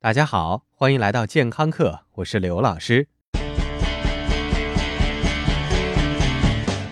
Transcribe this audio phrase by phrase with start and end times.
[0.00, 3.08] 大家好，欢迎来到健康课，我是刘老师。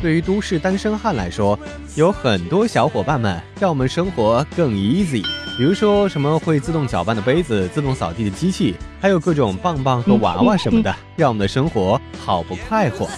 [0.02, 1.56] 对于都市单身汉来说，
[1.94, 5.24] 有很多小伙伴们让我们生活更 easy。
[5.56, 13.08] 比如说什么会自动搅拌的杯子、自动扫地的机器，还有各种棒棒和娃娃什么的， 让我们的生活好不快活。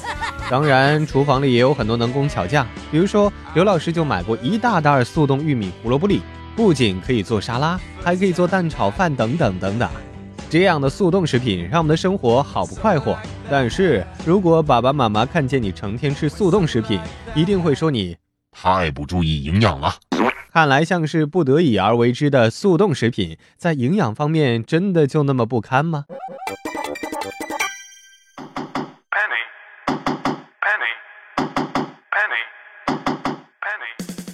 [0.51, 6.21] 当然，厨房里也有很多能工巧匠，比如说刘老师就买过一大袋速冻玉米胡萝卜粒，
[6.59, 9.89] 不仅可以做沙拉，还可以做蛋炒饭等等等等。
[10.51, 13.17] 这样的速冻食品让我们的生活好不快活。
[13.49, 16.99] 但是如果爸爸妈妈看见你成天吃速冻食品，
[17.33, 18.17] 一定会说你
[18.51, 19.95] 太不注意营养了。
[20.53, 26.07] 看来像是不得已而为之的速冻食品，在营养方面真的就那么不堪吗？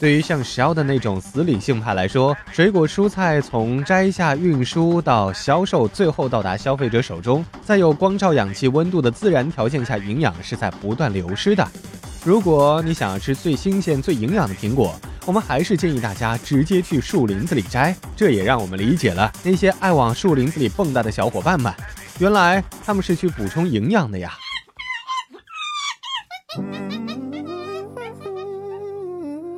[0.05, 11.67] 对于像 Shell 的那种死理性派来说，水果蔬菜从摘下、运输到销售，最后到达消费者手中，在有光照、氧气、温度的自然条件下，营养是在不断流失的。
[12.23, 17.97] 如果你想要吃最新鲜、最营养的苹果，我们还是建议大家直接去树林子里摘。
[18.15, 21.73] 这也让我们理解了那些爱往树林子里蹦跶的小伙伴们，
[22.19, 24.35] 原来他们是去补充营养的呀。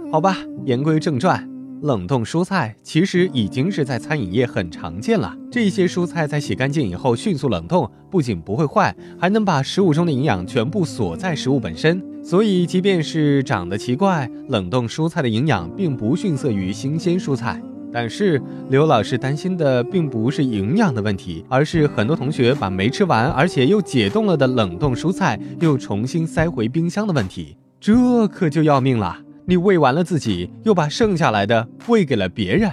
[0.08, 1.46] 好吧，言归正传，
[1.82, 5.36] 冷冻蔬菜其实已经是在餐饮业很常见了。
[5.50, 12.02] 这些蔬菜在洗干净以后迅速冷冻，不仅不会坏，还能把食物中的营养全部锁在食物本身。
[12.22, 17.60] 所以，即便是长得奇怪，冷冻蔬菜的营养并不逊色于新鲜蔬菜。
[17.92, 27.56] 但是，刘老师担心的并不是营养的问题，而是很多同学把没吃完而且又解冻了的冷冻蔬菜又重新塞回冰箱的问题。
[27.80, 29.18] 这可就要命了。
[29.48, 32.68] 你喂完了自己，又把剩下来的喂给了别人，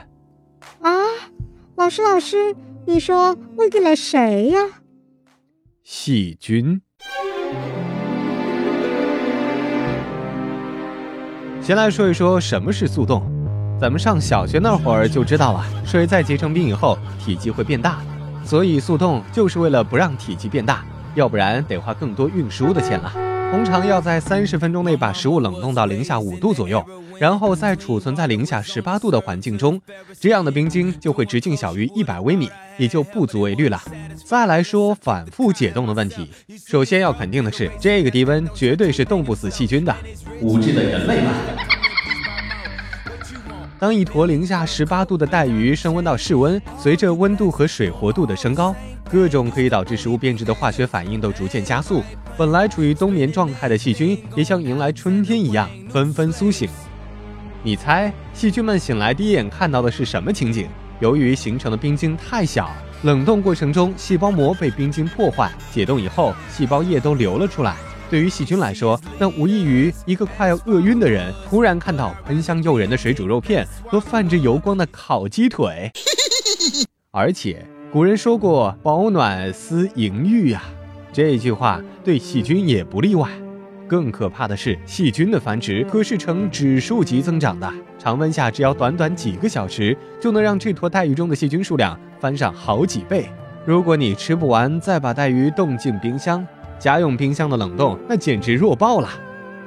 [0.81, 0.91] 啊！
[1.75, 2.55] 老师，老师，
[2.87, 4.59] 你说喂给了谁呀？
[5.83, 6.81] 细菌。
[11.61, 13.21] 先来说一说什么是速冻。
[13.79, 18.01] 咱们上小学那会儿就知道了，水在结成冰以后，体积会变大，
[18.43, 20.83] 所以速冻就是为了不让体积变大，
[21.13, 23.13] 要不然得花更多运输的钱了。
[23.53, 26.83] 通常要在三十分钟内把食物冷冻到零下五度左右，
[27.19, 29.79] 然后再储存在零下十八度的环境中，
[30.19, 32.49] 这样的冰晶就会直径小于一百微米，
[32.79, 33.79] 也就不足为虑了。
[34.25, 36.31] 再来说反复解冻的问题，
[36.65, 39.95] 首先要肯定的是，这个低温绝对是冻不死细菌的。
[40.41, 41.25] 无知的人类们！
[43.77, 48.75] 当一坨零下十八度的带鱼升温到室温，随着温度和水活度的升高，
[49.13, 52.01] 各种可以导致食物变质的化学反应都逐渐加速。
[52.35, 56.67] 本来处于冬眠状态的细菌，也像迎来春天一样纷纷苏醒。
[57.61, 60.67] 你猜，细菌们醒来第一眼看到的是什么情景？
[60.99, 62.71] 由于形成的冰晶太小，
[63.03, 67.75] 冷冻过程中细胞膜被冰晶破坏，解冻以后，细胞液都流了出来。
[68.09, 75.91] 对于细菌来说，那无异于一个快要饿晕的人突然看到喷香诱人的水煮肉片和泛着油光的烤鸡腿。
[77.11, 77.63] 而且，
[77.93, 80.63] 古人说过“保暖思淫欲”呀。
[81.11, 83.29] 这句话对细菌也不例外。
[83.87, 87.71] 更可怕的是，细菌的繁殖可是呈指数级增长的。
[87.99, 93.29] 常温下，只要短短几个小时，就能让这坨带鱼中的细菌数量翻上好几倍。
[93.63, 96.43] 如果你吃不完，再把带鱼冻进冰箱，
[96.79, 99.09] 家用冰箱的冷冻那简直弱爆了。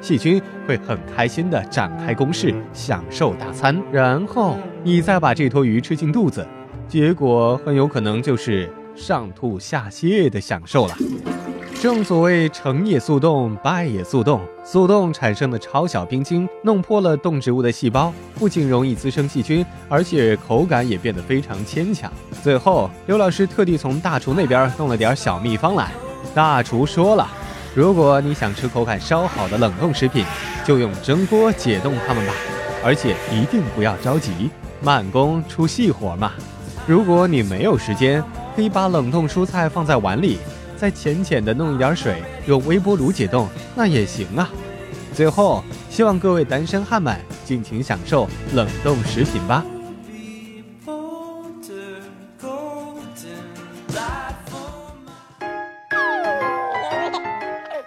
[0.01, 3.81] 细菌会很开心地展开攻势，享受大餐。
[3.93, 6.45] 然后你再把这坨鱼吃进肚子，
[6.89, 10.97] 结果很有可能就是上吐下泻的享受了。
[11.81, 14.41] 正所谓成也速冻，败也速冻。
[14.65, 22.11] 速冻产生的超小冰晶弄破了动植物的细胞，不仅容易滋生细菌，而且口感也变得非常牵强。
[22.43, 25.91] 最后，刘老师特地从大厨那边弄了点小秘方来。
[26.35, 27.29] 大厨说了，
[27.75, 30.25] 如果你想吃口感稍好的冷冻食品，
[30.65, 32.33] 就用蒸锅解冻它们吧，
[32.83, 36.33] 而且一定不要着急，慢工出细活嘛。
[36.87, 38.23] 如果你没有时间，
[38.55, 40.39] 可以把冷冻蔬菜放在碗里。
[40.77, 44.49] 再浅浅的弄一点水，用微波炉解冻，那也行啊。
[45.13, 49.65] 最后，希望各位单身汉们尽情享受冷冻食品吧。